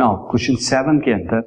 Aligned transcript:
Now 0.00 0.14
question 0.28 0.54
seven 0.64 0.98
के 1.04 1.12
अंदर 1.12 1.40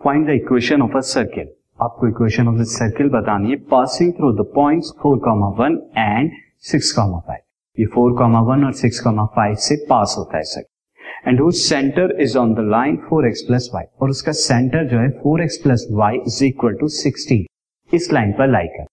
find 0.00 0.26
the 0.26 0.30
equation 0.30 0.82
of 0.82 0.96
a 0.96 1.00
circle 1.06 1.46
आपको 1.82 2.08
इक्वेशन 2.08 2.48
ऑफ़ 2.48 2.56
द 2.56 2.64
सर्किल 2.72 3.08
बतानी 3.10 3.50
है 3.50 3.56
passing 3.70 4.12
through 4.18 4.30
the 4.32 4.44
points 4.54 4.92
four 5.02 5.18
comma 5.24 5.48
one 5.58 5.78
and 5.98 6.30
six 6.68 6.92
comma 6.96 7.18
five 7.28 7.40
ये 7.78 7.86
four 7.94 8.12
comma 8.18 8.40
one 8.50 8.64
और 8.64 8.72
six 8.80 9.00
comma 9.04 9.24
five 9.36 9.54
से 9.64 9.76
pass 9.88 10.14
होता 10.18 10.36
है 10.36 10.42
circle 10.50 11.28
and 11.28 11.40
whose 11.40 11.54
centre 11.54 12.14
is 12.22 12.36
on 12.38 12.54
the 12.54 12.66
line 12.70 12.96
four 13.08 13.26
x 13.28 13.42
plus 13.48 13.68
y 13.74 13.84
और 14.02 14.10
उसका 14.10 14.32
centre 14.42 14.86
जो 14.88 15.00
है 15.00 15.08
four 15.22 15.42
x 15.44 15.56
plus 15.62 15.86
y 16.02 16.18
is 16.26 16.44
equal 16.44 16.76
to 16.80 16.88
sixteen 16.98 17.44
इस 17.92 18.12
लाइन 18.12 18.32
पर 18.38 18.50
लाई 18.52 18.66
कर। 18.76 18.84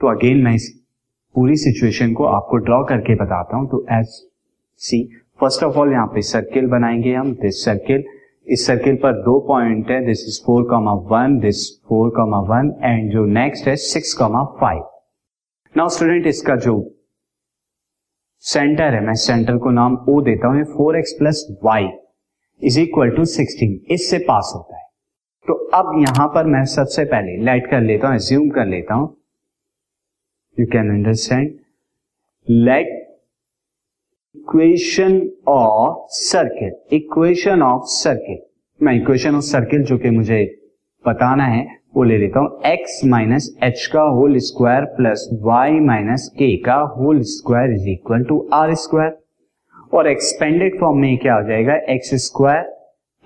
तो 0.00 0.08
अगेन 0.08 0.42
मैं 0.44 0.54
इस 0.54 0.68
पूरी 1.34 1.56
सिचुएशन 1.66 2.12
को 2.12 2.24
आपको 2.34 2.56
ड्रॉ 2.66 2.82
करके 2.84 3.14
बताता 3.22 3.56
हूँ। 3.56 3.68
तो 3.70 3.84
as 3.92 4.20
see 4.80 5.02
first 5.40 5.62
of 5.64 5.76
all 5.78 5.92
यहाँ 5.92 6.06
पे 6.14 6.22
सर्किल 6.22 6.66
बनाएँगे 6.66 7.14
हम 7.14 7.32
दिस 7.42 7.64
सर्किल 7.64 8.04
इस 8.46 8.66
सर्किल 8.66 8.96
पर 8.96 9.12
दो 9.22 9.38
पॉइंट 9.48 9.90
है 9.90 10.04
this 10.06 10.24
is 10.28 10.40
four 10.46 10.62
comma 10.70 10.92
one 11.10 11.38
this 11.38 11.60
four 11.88 12.10
comma 12.10 12.38
one 12.48 12.72
and 12.84 13.10
जो 13.12 13.24
नेक्स्ट 13.26 13.68
है 13.68 13.74
six 13.76 14.14
comma 14.14 14.44
five 14.60 14.82
now 15.74 15.88
student 15.88 16.26
इसका 16.26 16.56
जो 16.56 16.74
सेंटर 18.44 18.94
है, 18.94 19.00
मैं 19.00 19.14
सेंटर 19.14 19.56
को 19.58 19.70
नाम 19.70 19.96
ओ 20.08 20.20
देता 20.22 20.48
हूँ 20.48 20.64
four 20.74 20.98
x 20.98 21.12
plus 21.18 21.46
y 21.64 21.88
is 22.62 22.80
equal 22.80 23.10
to 23.10 23.24
sixteen 23.24 23.80
इससे 23.94 24.18
पास 24.28 24.52
होता 24.54 24.76
है। 24.76 24.86
तो 25.46 25.54
अब 25.74 25.92
यहाँ 25.98 26.26
पर 26.34 26.46
मैं 26.46 26.64
सबसे 26.66 27.04
पहले 27.04 27.36
लाइट 27.44 27.70
कर 27.70 27.80
लेता 27.80 28.08
हूँ 28.08 28.16
एज्यूम 28.16 28.48
कर 28.50 28.66
लेता 28.66 28.94
हूँ। 28.94 29.16
You 30.56 30.66
can 30.72 30.90
understand 30.90 31.52
let 32.46 33.07
equation 34.38 35.14
of 35.48 36.06
circle 36.14 36.96
equation 36.96 37.62
of 37.62 37.82
circle 37.88 38.38
मैं 38.80 38.94
इक्वेशन 38.96 39.34
ऑफ़ 39.34 39.44
सर्किल 39.44 39.82
जो 39.84 39.96
कि 39.98 40.10
मुझे 40.10 40.44
बताना 41.04 41.44
है, 41.44 41.66
वो 41.96 42.02
ले 42.04 42.18
लेता 42.18 42.40
हूँ. 42.40 42.60
X 42.66 43.04
माइनस 43.04 43.48
एच 43.62 43.86
का 43.92 44.02
whole 44.16 44.38
square 44.38 44.84
plus 44.96 45.28
y 45.46 45.80
minus 45.86 46.28
k 46.38 46.56
का 46.64 46.76
whole 46.96 47.20
square 47.22 47.72
is 47.72 47.88
equal 47.88 48.24
to 48.24 48.38
r 48.52 48.74
square 48.74 49.18
और 49.94 50.08
एक्सपेंडेड 50.08 50.78
फॉर्म 50.80 50.98
में 50.98 51.16
क्या 51.18 51.34
हो 51.34 51.48
जाएगा? 51.48 51.76
X 51.94 52.14
square 52.24 52.62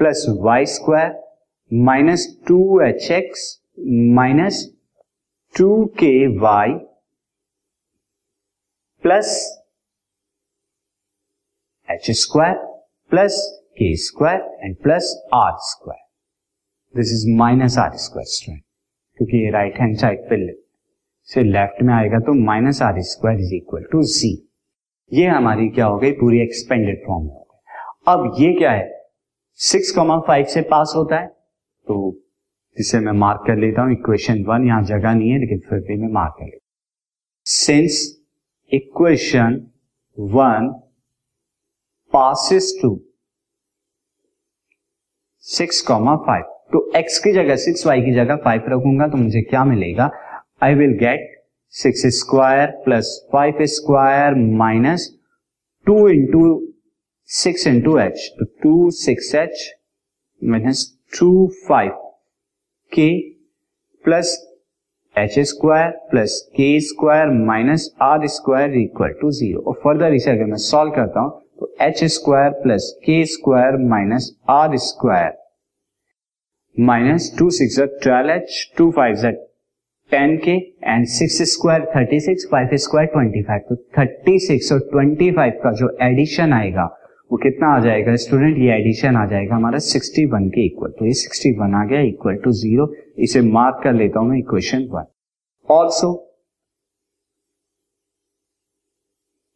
plus 0.01 0.25
y 0.41 0.67
square 0.67 1.15
minus 1.71 2.27
two 2.49 2.81
h 2.81 3.11
x 3.11 3.49
minus 4.15 4.67
two 5.55 5.85
k 5.99 6.27
y 6.39 6.75
plus 9.05 9.62
h 11.89 12.11
square 12.11 12.55
plus 13.11 13.41
k 13.79 13.95
square 13.97 14.41
and 14.65 14.77
plus 14.77 15.15
r 15.35 15.53
square 15.61 16.97
this 16.97 17.13
is 17.13 17.27
minus 17.37 17.79
r 17.79 17.97
square 17.97 18.27
student 18.27 18.63
क्योंकि 19.19 19.45
ये 19.45 19.51
right 19.51 19.81
hand 19.81 19.97
side 19.97 20.29
पे 20.31 20.47
से 21.29 21.43
left 21.43 21.83
में 21.83 21.95
आएगा 21.95 22.19
तो 22.19 22.35
minus 22.45 22.83
r 22.83 23.01
square 23.03 23.41
is 23.41 23.55
equal 23.55 23.85
to 23.93 24.03
c 24.13 24.33
ये 25.13 25.27
हमारी 25.27 25.69
क्या 25.69 25.87
हो 25.87 25.99
गई? 25.99 26.13
पूरी 26.13 26.41
एक्सपेंडेड 26.41 27.03
फॉर्म 27.07 27.25
में 27.25 27.33
हो 27.33 27.47
गई. 27.51 28.13
अब 28.13 28.37
ये 28.41 28.53
क्या 28.53 28.71
है? 28.71 28.89
सिक्स 29.61 29.91
कॉमा 29.91 30.19
फाइव 30.19 30.45
से 30.45 30.61
पास 30.63 30.93
होता 30.97 31.19
है. 31.19 31.27
तो 31.27 31.97
जिसे 32.77 33.01
मैं 33.01 33.13
मार्क 33.13 33.45
कर 33.47 33.57
लेता 33.57 33.83
हूँ. 33.83 33.93
इक्वेशन 33.93 34.45
वन 34.45 34.67
यहाँ 34.67 34.83
जगह 34.83 35.15
नहीं 35.15 35.31
है, 35.31 35.39
लेकिन 35.39 35.59
फिर 35.69 35.79
भी 35.79 35.97
मैं 35.97 36.09
मार्क 36.13 36.35
कर 36.39 36.45
लेता 36.45 36.59
since 37.47 38.01
equation 38.73 39.61
one 40.19 40.73
passes 42.13 42.73
to 42.83 42.89
six 45.45 45.81
comma 45.81 46.17
five 46.17 46.43
तो 46.73 46.81
एक्स 46.97 47.19
की 47.19 47.33
जगह 47.33 47.57
सिक्स 47.57 47.87
वाई 47.87 48.03
की 48.03 48.15
जगह 48.15 48.37
फाइव 48.37 48.65
रखूँगा 48.69 49.09
तो 49.09 49.17
मुझे 49.17 49.43
क्या 49.43 49.65
मिलेगा? 49.65 50.11
I 50.63 50.75
will 50.75 50.93
get 50.99 51.29
six 51.75 52.07
square 52.19 52.71
plus 52.85 53.29
five 53.33 53.65
square 53.67 54.35
minus 54.35 55.09
two 55.87 56.09
into 56.09 56.45
six 57.29 57.67
into 57.67 57.99
h 57.99 58.29
तो 58.39 58.45
two 58.63 58.91
six 58.91 59.35
h 59.35 59.69
minus 60.43 60.87
two 61.19 61.47
five 61.69 61.91
k 62.93 63.11
plus 64.05 64.37
h 65.17 65.39
square 65.39 65.91
plus 66.11 66.41
k 66.57 66.81
square 66.81 67.27
minus 67.47 67.91
r 68.03 68.27
square 68.27 68.77
equal 68.79 69.13
to 69.21 69.31
zero 69.31 69.61
और 69.61 69.81
further 69.85 70.15
इसे 70.15 70.31
अगर 70.31 70.45
मैं 70.45 70.57
solve 70.57 70.93
करता 70.93 71.21
हूँ 71.21 71.41
तो 71.63 71.75
h 71.81 72.03
square 72.05 72.51
plus 72.63 72.91
k 73.05 73.25
square 73.27 73.77
minus 73.89 74.25
r 74.51 74.77
square 74.77 75.35
minus 76.77 77.31
two 77.39 77.49
six 77.51 77.79
twelve 78.03 78.31
h 78.31 78.73
two 78.79 78.91
five 78.91 79.15
z 79.17 79.37
ten 80.11 80.37
k 80.45 80.57
and 80.85 81.07
six 81.09 81.37
square 81.53 81.85
thirty 81.97 82.21
six 82.21 82.49
five 82.53 82.77
square 82.77 83.09
twenty 83.13 83.43
five 83.43 83.61
तो 83.69 83.77
thirty 83.99 84.39
six 84.47 84.73
और 84.73 84.81
twenty 84.91 85.31
five 85.33 85.61
का 85.65 85.73
जो 85.73 85.97
addition 86.03 86.53
आएगा, 86.53 86.85
वो 87.31 87.39
कितना 87.43 87.73
आ 87.77 87.79
जाएगा 87.81 88.17
student 88.17 88.59
ये 88.59 88.75
addition 88.75 89.17
आ 89.17 89.25
जाएगा 89.27 89.55
हमारा 89.55 89.79
सिक्सटी 89.93 90.27
वन 90.27 90.49
के 90.49 90.67
इक्वल 90.67 90.91
तो 90.99 91.07
ये 91.07 91.15
सिक्सटी 91.23 91.57
वन 91.59 91.75
आ 91.75 91.85
गया 91.87 92.01
इक्वल 92.11 92.43
टू 92.45 92.53
ज़ीरो 92.65 92.93
इसे 93.25 93.41
मार्क 93.53 93.81
कर 93.85 93.93
लेता 93.95 94.21
हूँ 94.21 94.29
मैं 94.29 94.39
equation 94.39 94.87
one 94.91 95.07
also 95.69 96.15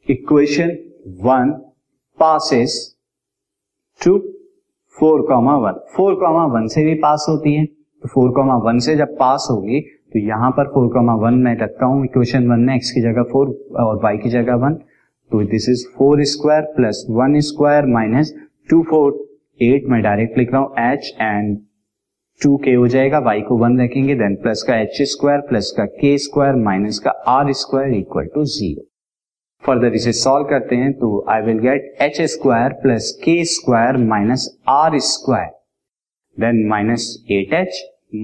equation 0.08 0.78
one 1.22 1.62
passes 2.18 2.74
to 4.00 4.18
four 4.96 5.22
comma 5.28 5.56
one 5.58 5.80
four 5.96 6.14
comma 6.20 6.44
one 6.52 6.66
से 6.68 6.84
भी 6.84 6.94
पास 7.00 7.26
होती 7.28 7.54
है। 7.54 7.64
तो 7.64 8.08
फोर 8.08 8.30
कॉमा 8.34 8.56
वन 8.64 8.78
से 8.78 8.96
जब 8.96 9.16
पास 9.18 9.46
होगी 9.50 9.80
तो 9.80 10.18
यहाँ 10.18 10.50
पर 10.56 10.68
फोर 10.74 10.88
कॉमा 10.92 11.14
वन 11.22 11.34
में 11.44 11.54
रखता 11.58 11.86
हूँ। 11.86 12.04
इक्वेशन 12.04 12.48
वन 12.50 12.60
में 12.60 12.74
एक्स 12.74 12.90
की 12.90 13.00
जगह 13.02 13.22
फोर 13.32 13.48
और 13.82 14.00
वाई 14.02 14.18
की 14.18 14.30
जगह 14.30 14.56
वन 14.64 14.74
तो 15.30 15.42
this 15.50 15.68
is 15.68 15.86
four 15.96 16.22
square 16.24 16.62
plus 16.76 17.04
one 17.10 17.38
square 17.42 17.86
minus 17.94 18.34
two 18.70 18.82
four 18.90 19.24
eight 19.60 19.88
में 19.88 20.00
डायरेक्ट 20.02 20.38
लिख 20.38 20.52
रहा 20.52 20.60
हूँ। 20.60 20.92
एच 20.92 21.14
एंड 21.20 21.56
टू 22.40 22.56
के 22.64 22.74
हो 22.74 22.86
जाएगा। 22.88 23.18
वाई 23.20 23.40
को 23.42 23.56
वन 23.58 23.80
रखेंगे 23.80 24.14
देन 24.14 24.34
प्लस 24.42 24.62
का 24.62 24.76
एच 24.80 25.02
स्क्वायर 25.10 25.40
प्लस 25.48 25.72
का 25.76 25.84
के 25.94 26.16
स्क्वायर 26.18 26.54
माइनस 26.64 26.98
का 26.98 27.10
r 27.28 27.52
square 27.60 27.94
equal 27.94 28.26
to 28.34 28.44
zero 28.54 28.88
further 29.66 29.94
इसे 29.94 30.12
सॉल्व 30.12 30.46
करते 30.48 30.76
हैं 30.76 30.92
तो 30.98 31.08
I 31.30 31.42
will 31.42 31.58
get 31.60 31.96
h 32.02 32.20
square 32.32 32.72
plus 32.82 33.10
k 33.24 33.44
square 33.52 33.96
minus 34.06 34.48
r 34.70 34.98
square 35.06 35.50
then 36.36 36.66
minus 36.68 37.06
eight 37.30 37.52
h 37.60 37.82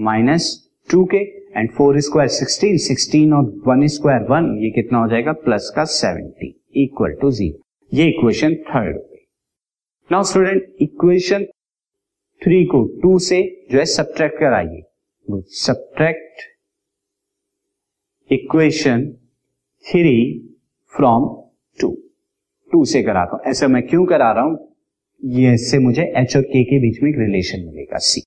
minus 0.08 0.50
two 0.88 1.04
k 1.14 1.18
and 1.58 1.70
four 1.72 1.98
square 2.00 2.28
sixteen 2.30 2.76
sixteen 2.84 3.32
और 3.34 3.44
one 3.66 3.86
square 3.94 4.22
one 4.30 4.46
ये 4.62 4.70
कितना 4.70 4.98
हो 4.98 5.08
जाएगा? 5.08 5.32
Plus 5.46 5.72
का 5.76 5.84
सेवेंटी 5.94 6.54
इक्वल 6.82 7.14
टू 7.20 7.30
ज़ीरो 7.30 7.96
ये 7.96 8.06
equation 8.08 8.54
third 8.68 8.96
हो 8.96 9.00
गई. 9.00 9.26
Now 10.10 10.22
student 10.30 10.76
equation 10.82 11.44
three 12.42 12.64
को 12.64 12.84
टू 13.02 13.18
से 13.26 13.42
जो 13.72 13.78
है 13.78 13.84
सब्ट्रैक्ट 13.86 14.38
कराइए. 14.38 14.82
Subtract 15.56 16.42
equation 18.30 19.06
three 19.84 20.16
from 20.92 21.24
two 21.78 21.88
two 22.70 22.84
से 22.84 23.02
कराता 23.02 23.36
हूँ 23.36 23.50
ऐसा 23.50 23.68
मैं 23.68 23.82
क्यों 23.86 24.04
करा 24.06 24.30
रहा 24.32 24.44
हूँ? 24.44 24.58
ये 25.22 25.52
इससे 25.54 25.78
मुझे 25.78 26.02
एच 26.16 26.36
और 26.36 26.42
के 26.42 26.62
के 26.64 26.78
बीच 26.80 27.02
में 27.02 27.10
एक 27.10 27.18
रिलेशन 27.18 27.64
मिलेगा। 27.66 27.98
सी 27.98 28.20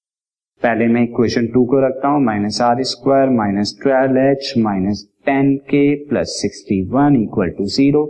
पहले 0.61 0.87
मैं 0.87 1.03
इक्वेशन 1.03 1.47
टू 1.53 1.63
को 1.65 1.79
रखता 1.85 2.07
हूँ। 2.07 2.23
Minus 2.25 2.61
r 2.61 2.83
square 2.83 3.29
minus 3.31 3.75
twelve 3.81 4.17
h 4.19 4.53
minus 4.57 5.05
ten 5.25 5.55
k 5.69 5.83
plus 6.09 6.37
sixty 6.41 6.81
one 6.91 7.15
equal 7.21 7.49
to 7.57 7.65
zero 7.75 8.05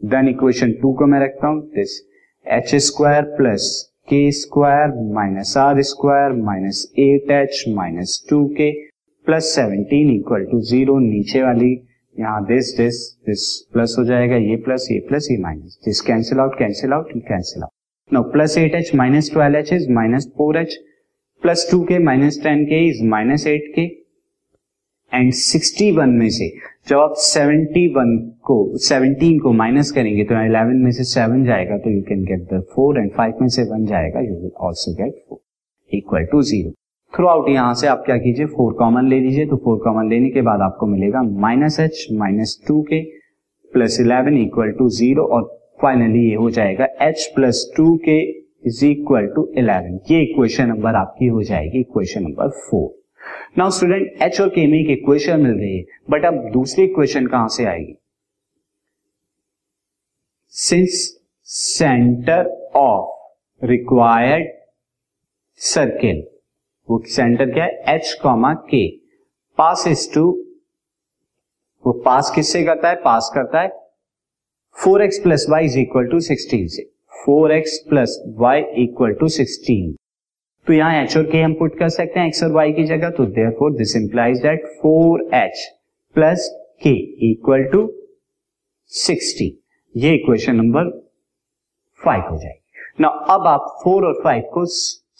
then 0.00 0.28
equation 0.28 0.72
two 0.82 0.92
को 0.98 1.06
मैं 1.06 1.20
रखता 1.20 1.46
हूँ। 1.46 1.60
This 1.74 1.98
h 2.46 2.74
square 2.86 3.22
plus 3.36 3.70
k 4.08 4.30
square 4.32 4.94
minus 5.14 5.56
r 5.58 5.82
square 5.82 6.32
minus 6.44 6.86
eight 6.98 7.30
h 7.32 7.64
minus 7.76 8.24
two 8.30 8.44
k 8.58 8.70
plus 9.26 9.54
seventeen 9.54 10.10
equal 10.10 10.44
to 10.50 10.60
zero 10.70 10.98
नीचे 11.00 11.42
वाली 11.42 11.74
यहाँ 12.18 12.44
this 12.44 12.74
this 12.76 12.96
this 13.26 13.42
plus 13.72 13.94
हो 13.98 14.04
जाएगा, 14.04 14.36
ये 14.36 14.56
प्लस 14.56 14.88
ये 14.90 14.98
प्लस 15.08 15.28
ये 15.30 15.38
minus 15.38 15.78
this 15.84 16.00
cancel 16.00 16.40
out 16.40 16.58
cancel 16.58 16.92
out 16.92 17.12
cancel 17.28 17.62
out 17.62 18.12
no 18.12 18.22
plus 18.22 18.58
eight 18.58 18.74
h 18.74 18.94
minus 18.94 19.30
twelve 19.32 19.56
h 19.56 19.72
is 19.72 19.90
minus 19.92 20.26
four 20.38 20.56
h 20.56 20.78
plus 21.42 21.68
two 21.70 21.82
k 21.84 21.98
minus 21.98 22.40
ten 22.42 22.64
k 22.64 22.86
is 22.88 23.04
minus 23.04 23.46
eight 23.46 23.72
k 23.74 23.82
and 25.12 25.32
sixty 25.32 25.90
one 25.92 26.08
में 26.10 26.28
से, 26.30 26.48
जब 26.88 26.98
आप 26.98 27.14
seventy 27.16 27.86
one 27.94 28.16
को 28.44 28.56
seventeen 28.78 29.38
को 29.38 29.52
minus 29.52 29.90
करेंगे 29.90 30.24
तो 30.24 30.44
eleven 30.44 30.82
में 30.84 30.90
से 30.92 31.04
सेवन 31.04 31.44
जाएगा 31.44 31.78
तो 31.78 31.90
you 31.90 32.02
can 32.02 32.24
get 32.24 32.42
the 32.52 32.60
four 32.74 32.98
and 32.98 33.10
five 33.12 33.38
में 33.40 33.48
से 33.48 33.62
वन 33.62 33.86
जाएगा 33.86 34.20
you 34.20 34.34
will 34.34 34.50
also 34.60 34.92
get 34.94 35.24
four 35.28 35.38
equal 35.90 36.24
to 36.24 36.42
zero 36.42 36.70
throughout 37.26 37.48
यहाँ 37.48 37.74
से 37.74 37.86
आप 37.86 38.02
क्या 38.06 38.16
कीजिए? 38.16 38.46
फोर 38.46 38.72
कॉमन 38.74 39.08
ले 39.08 39.18
लीजिए 39.20 39.46
तो 39.46 39.56
फोर 39.56 39.78
कॉमन 39.84 40.08
लेने 40.10 40.28
के 40.30 40.42
बाद 40.42 40.60
आपको 40.60 40.86
मिलेगा 40.86 41.22
minus 41.40 41.78
h 41.80 42.06
minus 42.12 42.58
two 42.68 42.80
k 42.82 43.00
plus 43.72 43.98
eleven 44.00 44.36
equal 44.38 44.70
to 44.72 44.88
zero 44.88 45.24
और 45.36 45.42
फाइनली 45.82 46.28
ये 46.28 46.34
हो 46.34 46.50
जाएगा 46.50 46.86
h 47.02 47.26
plus 47.34 47.64
two 47.76 47.96
k 48.04 48.18
is 48.68 48.84
equal 48.86 49.26
to 49.26 49.46
eleven 49.58 49.98
ये 50.10 50.22
इक्वेशन 50.22 50.68
नंबर 50.68 50.94
आपकी 50.94 51.26
हो 51.26 51.42
जाएगी 51.42 51.80
equation 51.80 52.22
number 52.22 52.48
four 52.60 52.88
now 53.58 53.70
student 53.70 54.22
h 54.22 54.40
और 54.40 54.48
के 54.48 54.66
में 54.66 54.78
एक 54.78 54.90
इक्वेशन 54.90 55.40
मिल 55.40 55.52
रही 55.52 55.76
है 55.76 55.84
बट 56.10 56.24
अब 56.24 56.48
दूसरी 56.52 56.84
इक्वेशन 56.84 57.26
कहाँ 57.26 57.48
से 57.48 57.64
आएगी? 57.64 57.98
Since 60.54 61.06
centre 61.48 62.56
of 62.76 63.66
required 63.66 64.48
circle 65.60 66.26
वो 66.88 67.02
सेंटर 67.06 67.50
क्या 67.52 67.64
है? 67.64 67.82
एच 67.88 68.18
कॉमा 68.22 68.52
के 68.70 68.88
पास 69.58 69.86
इज़ 69.88 70.12
टू 70.14 70.24
वो 71.84 71.92
पास 72.04 72.30
किससे 72.34 72.62
करता 72.64 72.88
है? 72.88 72.94
पास 72.96 73.30
करता 73.34 73.60
है। 73.60 73.68
Four 74.76 75.02
x 75.02 75.18
plus 75.18 75.46
y 75.50 75.64
is 75.64 75.78
equal 75.78 76.06
to 76.06 76.20
sixteen 76.20 76.66
से। 76.66 76.82
Four 77.24 77.52
x 77.52 77.78
plus 77.88 78.18
y 78.38 78.60
equal 78.82 79.12
to 79.20 79.28
sixteen 79.28 79.94
तो 80.66 80.72
यहाँ 80.72 81.02
एच 81.02 81.16
और 81.16 81.30
के 81.30 81.40
हम 81.42 81.54
पुट 81.54 81.78
कर 81.78 81.88
सकते 81.88 82.20
हैं 82.20 82.26
एक्स 82.26 82.42
और 82.42 82.50
वाई 82.52 82.72
की 82.72 82.84
जगह 82.84 83.10
तो 83.10 83.24
there 83.26 83.50
four 83.58 83.72
this 83.76 83.94
implies 83.96 84.40
that 84.42 84.66
four 84.80 85.22
h 85.34 85.64
plus 86.16 86.48
k 86.82 86.94
equal 87.30 87.64
to 87.72 87.80
sixty 88.92 89.46
ये 89.94 90.14
इक्वेशन 90.14 90.56
नंबर 90.56 90.90
फाइव 92.00 92.22
हो 92.30 92.36
जाएगी। 92.36 92.92
ना 93.00 93.08
अब 93.34 93.46
आप 93.46 93.66
फोर 93.82 94.04
और 94.06 94.20
फाइव 94.24 94.42
को 94.54 94.64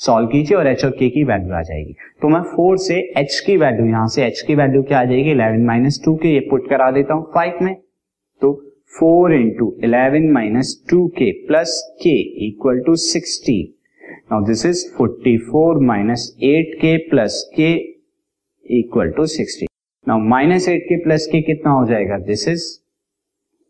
सॉल्व 0.07 0.29
कीजिए 0.29 0.57
और 0.59 0.67
एच 0.67 0.85
और 0.85 0.91
के 0.91 1.09
की 1.11 1.25
वैल्यू 1.25 1.55
आ 1.55 1.63
जाएगी। 1.63 1.95
तो 2.23 2.29
मैं 2.29 2.43
फोर 2.51 2.79
से 2.79 2.99
एच 3.17 3.41
की 3.47 3.57
वैल्यू 3.57 3.87
यहाँ 3.87 4.07
से 4.09 4.25
एच 4.25 4.41
की 4.47 4.55
वैल्यू 4.55 4.83
क्या 4.83 5.01
आ 5.01 5.05
जाएगी? 5.05 5.31
इलेवन 5.31 5.65
माइनस 5.67 6.01
टू 6.05 6.15
के 6.17 6.35
ये 6.35 6.41
पुट 6.41 6.69
करा 6.71 6.91
देता 6.91 7.15
हूँ 7.15 7.31
फाइव 7.35 7.59
में। 7.63 7.75
तो 8.43 8.53
four 8.99 9.35
into 9.35 9.75
eleven 9.85 10.31
minus 10.33 10.77
two 10.91 11.07
k 11.09 11.33
plus 11.47 11.81
k 12.03 12.19
equal 12.47 12.81
to 12.81 12.97
sixteen 12.97 13.75
Now 14.31 14.39
this 14.43 14.63
is 14.65 14.81
44 14.97 15.81
minus 15.81 16.23
8k 16.39 16.89
plus 17.11 17.37
k 17.57 17.69
equal 18.67 19.13
to 19.17 19.27
60. 19.27 19.69
Now 20.07 20.19
minus 20.33 20.67
8k 20.69 20.99
plus 21.05 21.27
k 21.33 21.41
कितना 21.43 21.71
हो 21.71 21.87
जाएगा? 21.87 22.19
This 22.27 22.47
is 22.49 22.67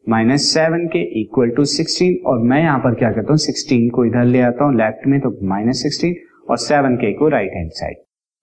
minus 0.06 0.42
seven 0.52 0.86
k 0.86 1.00
equal 1.20 1.50
to 1.56 1.64
sixteen 1.64 2.14
और 2.26 2.38
मैं 2.48 2.60
यहाँ 2.60 2.78
पर 2.78 2.94
क्या 2.94 3.10
करता 3.12 3.32
हूँ 3.32 3.38
सिक्सटीन 3.38 3.88
को 3.88 4.04
इधर 4.04 4.24
ले 4.24 4.40
आता 4.40 4.64
हूँ 4.64 4.76
लेफ़्ट 4.76 5.06
में 5.06 5.18
तो 5.20 5.30
माइनस 5.48 5.82
सिक्सटीन 5.82 6.14
और 6.50 6.56
सेवन 6.58 6.94
के 6.96 7.12
को 7.12 7.28
राइट 7.28 7.50
हैंड 7.54 7.70
साइड 7.70 7.96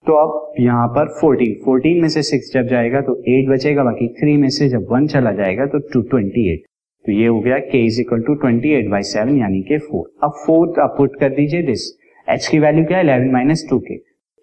तो 0.06 0.14
अब 0.16 0.60
यहाँ 0.60 0.86
पर 0.88 1.08
फोर्टीन 1.20 1.54
फोर्टीन 1.64 2.00
में 2.02 2.08
से 2.08 2.22
सिक्स 2.22 2.52
जब 2.54 2.68
जाएगा 2.68 3.00
तो 3.00 3.14
एट 3.28 3.48
बचेगा, 3.48 3.84
बाकी 3.84 4.08
थ्री 4.20 4.36
में 4.36 4.48
से 4.48 4.68
जब 4.68 4.86
वन 4.90 5.06
चला 5.06 5.32
जाएगा 5.32 5.66
तो 5.66 5.78
टू 5.92 6.02
ट्वेंटी 6.10 6.48
एट 6.52 6.62
तो 7.04 7.12
ये 7.12 7.26
हो 7.26 7.40
गया 7.40 7.58
k 7.64 7.84
is 7.86 8.00
equal 8.00 8.20
to 8.26 8.34
twenty 8.34 8.72
eight 8.74 8.90
by 8.90 9.02
seven 9.04 9.38
यानी 9.38 9.62
कि 9.62 9.78
फोर 9.78 10.04
अब 10.24 10.36
फोर 10.46 10.80
आप 10.82 10.94
पुट 10.98 11.18
कर 11.20 11.34
दीजिए 11.34 11.62
दिस 11.62 11.88
एच 12.28 12.46
की 12.46 12.58
वैल्यू 12.58 12.84
क्या 12.84 12.98
है? 12.98 13.04
Eleven 13.04 13.32
minus 13.32 13.66
two 13.70 13.78
k 13.88 13.94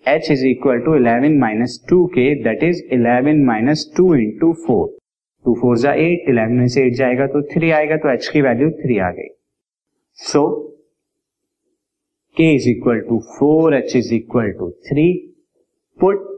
h 0.06 0.32
is 0.32 0.46
equal 0.48 0.80
to 0.80 0.96
eleven 0.96 1.38
minus 1.40 1.80
two 1.90 2.06
k 2.16 2.28
that 2.44 2.64
is 2.64 2.84
eleven 2.92 3.44
minus 3.46 3.92
two 3.98 4.14
into 4.16 4.52
four 4.68 4.86
two 5.46 5.54
four 5.62 5.78
जा 5.78 5.92
एट, 5.94 6.30
इलेवन 6.30 6.52
में 6.54 6.68
से 6.68 6.82
एट 6.82 6.94
जाएगा 6.98 7.28
तो 7.28 7.42
थ्री 7.54 7.72
आएगा 7.72 7.98
तो 7.98 8.10
एच 8.10 8.28
की 8.28 8.42
वैल्यू 8.42 8.70
थ्री 8.82 8.98
आ 9.00 9.10
गई। 9.12 9.28
So 10.20 10.46
k 12.38 12.54
is 12.56 12.70
equal 12.70 13.00
to 13.10 13.20
four 13.30 13.76
h 13.76 13.96
is 13.96 14.14
equal 14.14 14.52
to 14.60 14.70
three 14.88 15.12
put 16.00 16.30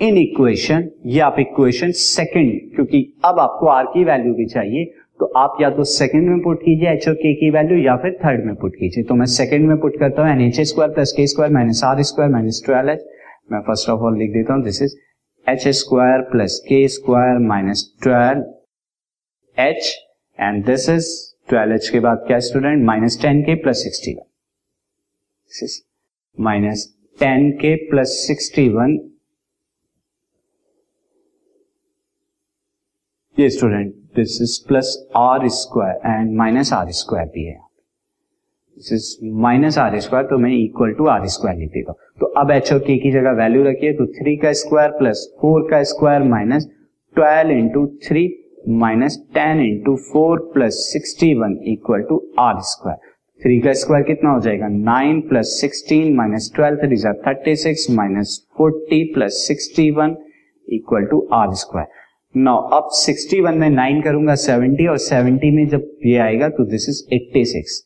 in 0.00 0.16
equation 0.18 0.88
ये 1.06 1.20
आप 1.20 1.36
इक्वेशन 1.40 1.90
सेकंड 1.94 2.74
क्योंकि 2.74 3.02
अब 3.24 3.38
आपको 3.40 3.66
आर 3.68 3.84
की 3.94 4.04
वैल्यू 4.04 4.34
भी 4.34 4.46
चाहिए 4.46 4.84
तो 5.20 5.26
आप 5.36 5.56
या 5.60 5.70
तो 5.70 5.84
सेकंड 5.84 6.28
में 6.28 6.40
पुट 6.42 6.60
कीजिए 6.60 6.90
एच 6.90 7.08
और 7.08 7.14
के 7.14 7.32
की 7.34 7.50
वैल्यू 7.50 7.78
या 7.78 7.96
फिर 7.96 8.18
थर्ड 8.24 8.44
में 8.46 8.54
पुट 8.60 8.74
कीजिए। 8.76 9.04
तो 9.04 9.14
मैं 9.14 9.26
सेकंड 9.32 9.68
में 9.68 9.76
पुट 9.80 9.98
करता 9.98 10.22
हूँ 10.22 10.30
and 10.30 10.40
h 10.42 10.60
square 10.68 10.92
plus 10.94 11.12
k 11.16 11.26
square 11.26 11.52
minus 11.52 11.82
r 11.84 12.02
square 12.02 12.30
minus 12.32 12.62
twelve 12.66 12.90
h 12.90 13.04
मैं 13.52 13.60
फ़र्स्ट 13.66 13.90
ऑफ़ 13.90 14.00
ऑल 14.00 14.18
लिख 14.18 14.32
देता 14.32 14.54
हूँ 14.54 14.62
this 14.64 14.82
is 14.82 14.96
h 15.46 15.66
square 15.68 16.20
plus 16.30 16.58
k 16.68 16.76
square 16.88 17.38
minus 17.46 17.82
twelve 18.02 19.62
h 19.62 19.88
and 20.38 20.64
this 20.66 20.88
is 20.88 21.08
twelve 21.48 21.74
h 21.74 21.88
के 21.88 22.00
बाद 22.00 22.24
क्या 22.26 22.38
student 22.46 22.84
minus 22.84 23.20
ten 23.22 23.42
k 23.42 23.54
plus 23.62 23.82
sixty 23.82 24.14
one 24.14 24.24
minus 26.38 26.86
ten 27.18 27.50
k 27.58 27.74
plus 27.90 28.16
sixty 28.26 28.68
one 28.68 28.96
ये 33.36 33.50
student 33.50 33.94
this 34.16 34.40
is 34.42 34.56
plus 34.68 34.96
r 35.16 35.48
square 35.58 36.00
and 36.06 36.36
minus 36.36 36.72
r 36.72 36.90
square 36.92 37.28
भी 37.34 37.44
है। 37.44 37.63
Minus 39.42 39.78
r 39.78 39.98
square 40.00 40.26
तो 40.26 40.38
मैं 40.38 40.50
equal 40.52 40.92
to 40.92 41.06
are 41.06 41.26
square 41.28 41.58
लिख 41.58 41.68
देता 41.70 41.92
हूँ। 41.92 41.98
तो 42.20 42.26
अब 42.40 42.50
एच 42.50 42.72
और 42.72 42.78
के 42.78 42.96
की 42.98 43.10
जगह 43.10 43.32
वैल्यू 43.38 43.62
रखिए 43.64 43.92
तो 43.92 44.06
थ्री 44.14 44.36
का 44.36 44.52
स्क्वायर 44.52 44.90
प्लस 44.90 45.26
फोर 45.40 45.68
का 45.70 45.82
square 45.82 46.22
minus 46.28 46.68
twelve 47.16 47.50
into 47.50 47.86
three 48.06 48.28
minus 48.82 49.18
ten 49.34 49.60
into 49.60 49.96
four 50.12 50.38
plus 50.54 50.82
sixty 50.92 51.32
one 51.34 51.58
equal 51.72 52.02
to 52.02 52.22
r 52.38 52.60
square 52.70 52.98
three 53.40 53.58
का 53.60 53.72
स्क्वायर 53.72 54.04
कितना 54.04 54.30
हो 54.30 54.40
जाएगा? 54.40 54.68
Nine 54.68 55.20
plus 55.20 55.56
sixteen 55.60 56.14
minus 56.16 56.50
twelve 56.56 56.76
three 56.76 56.96
thirty 57.26 57.56
six 57.56 57.86
minus 57.90 58.38
forty 58.58 59.02
plus 59.14 59.44
sixty 59.48 59.90
one 59.90 60.16
equal 60.68 61.04
to 61.04 61.28
r 61.32 61.54
square 61.54 62.02
नौ 62.34 62.56
अब 62.72 62.88
61 63.00 63.56
में 63.56 63.68
nine 63.70 64.00
करूँगा 64.02 64.34
70 64.34 64.88
और 64.88 64.98
70 64.98 65.50
में 65.56 65.66
जब 65.68 65.90
ये 66.06 66.16
आएगा 66.18 66.48
तो 66.48 66.64
this 66.64 66.88
is 66.88 67.02
86 67.14 67.82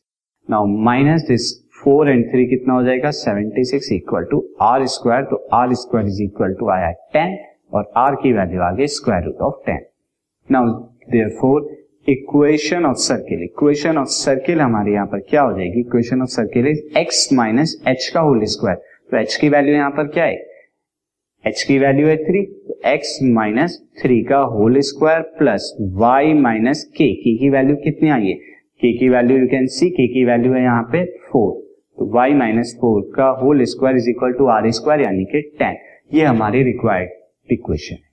now 0.48 0.66
minus 0.84 1.22
this 1.28 1.46
4 1.78 2.08
and 2.08 2.24
3 2.32 2.44
कितना 2.50 2.74
हो 2.74 2.82
जाएगा? 2.84 3.10
76 3.10 3.92
इक्वल 3.92 4.24
टू 4.30 4.38
आर 4.62 4.86
स्क्वायर 4.86 5.24
तो 5.30 5.36
r 5.54 5.74
square 5.74 6.06
is 6.06 6.22
equal 6.22 6.54
to 6.60 6.68
आया 6.70 6.92
10 7.16 7.34
और 7.74 7.90
आर 7.96 8.14
की 8.22 8.32
वैल्यू 8.32 8.62
आ 8.62 8.70
गई 8.76 8.86
square 8.94 9.24
root 9.24 9.40
of 9.48 9.70
10 9.70 9.84
now 10.48 10.72
therefore 11.10 11.68
equation 12.08 12.86
of 12.86 12.96
circle 12.98 13.42
equation 13.44 13.98
of 13.98 14.08
circle 14.08 14.60
हमारे 14.60 14.92
यहाँ 14.92 15.06
पर 15.06 15.20
क्या 15.30 15.42
हो 15.42 15.52
जाएगी? 15.58 15.80
Equation 15.80 16.22
of 16.22 16.28
circle 16.30 16.68
is 16.68 16.98
x 16.98 17.28
minus 17.32 17.80
h 17.88 18.10
का 18.14 18.20
होल 18.20 18.44
स्क्वायर 18.56 18.76
तो 19.10 19.16
एच 19.16 19.36
की 19.40 19.48
वैल्यू 19.48 19.74
यहाँ 19.74 19.90
पर 19.90 20.06
क्या 20.14 20.24
है? 20.24 20.44
एच 21.44 21.62
की 21.62 21.78
वैल्यू 21.78 22.06
है 22.08 22.16
थ्री 22.24 22.44
तो 22.68 22.80
एक्स 22.92 23.18
माइनस 23.34 23.80
थ्री 24.02 24.22
का 24.24 24.38
whole 24.56 24.80
square 24.88 25.20
plus 25.38 25.74
y 26.04 26.32
minus 26.46 26.84
k 26.96 27.14
की 27.24 27.50
वैल्यू 27.50 27.76
कितनी 27.84 28.10
आई 28.10 28.26
है? 28.26 28.38
के 28.80 28.92
की 28.98 29.08
वैल्यू 29.08 29.38
यू 29.38 29.46
कैन 29.46 29.66
सी 29.66 29.90
के 29.90 30.06
की 30.08 30.24
वैल्यू 30.24 30.52
है 30.52 30.62
यहाँ 30.62 30.82
पे 30.82 31.04
फोर 31.04 31.52
तो 31.98 32.04
y 32.18 32.34
माइनस 32.34 32.76
फोर 32.80 33.00
का 33.16 33.28
whole 33.42 33.64
square 33.64 33.96
is 33.96 34.08
equal 34.10 34.32
to 34.32 34.46
r 34.46 34.70
square 34.70 35.00
यानी 35.00 35.24
कि 35.24 35.40
टेन 35.58 35.76
ये 36.14 36.24
हमारी 36.24 36.62
रिक्वायर्ड 36.62 37.52
इक्वेशन 37.52 37.94
है। 37.94 38.06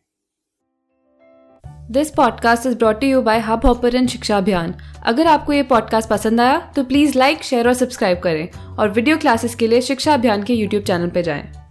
This 1.91 2.09
podcast 2.09 2.65
is 2.65 2.77
brought 2.77 3.03
you 3.03 3.21
by 3.21 3.39
hub 3.39 3.65
hopper 3.65 4.05
शिक्षा 4.05 4.37
अभियान 4.37 4.73
अगर 5.05 5.27
आपको 5.27 5.53
ये 5.53 5.63
पॉडकास्ट 5.63 6.09
पसंद 6.09 6.41
आया 6.41 6.59
तो 6.75 6.83
प्लीज़ 6.83 7.17
लाइक 7.17 7.43
शेयर 7.43 7.67
और 7.67 7.73
सब्सक्राइब 7.73 8.19
करें। 8.19 8.47
और 8.79 8.89
वीडियो 8.89 9.17
क्लासेस 9.17 9.55
के 9.55 9.67
लिए 9.67 9.81
शिक्षा 9.81 10.13
अभियान 10.13 10.43
के 10.43 10.53
यूट्यूब 10.53 10.83
चैनल 10.83 11.09
पर 11.09 11.21
जाएँ। 11.21 11.64